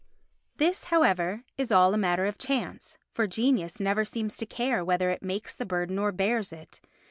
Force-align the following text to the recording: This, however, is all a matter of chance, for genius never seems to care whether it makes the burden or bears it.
This, 0.57 0.85
however, 0.85 1.43
is 1.59 1.71
all 1.71 1.93
a 1.93 1.97
matter 1.99 2.25
of 2.25 2.39
chance, 2.39 2.97
for 3.11 3.27
genius 3.27 3.79
never 3.79 4.03
seems 4.03 4.35
to 4.37 4.47
care 4.47 4.83
whether 4.83 5.11
it 5.11 5.21
makes 5.21 5.55
the 5.55 5.63
burden 5.63 5.99
or 5.99 6.11
bears 6.11 6.51
it. 6.51 6.81